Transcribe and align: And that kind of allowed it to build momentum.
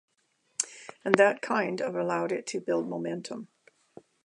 And 1.05 1.13
that 1.19 1.43
kind 1.43 1.79
of 1.79 1.93
allowed 1.93 2.31
it 2.31 2.47
to 2.47 2.59
build 2.59 2.89
momentum. 2.89 3.49